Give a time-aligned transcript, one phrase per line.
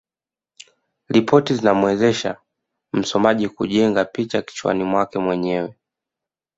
[1.09, 2.37] Ripoti zinamwezesha
[2.93, 5.75] msomaji kujenga picha kichwani mwake mwenyewe